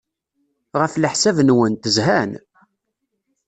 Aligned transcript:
Ɣef 0.79 0.93
leḥsab-nwent, 0.97 1.89
zhan? 1.95 2.31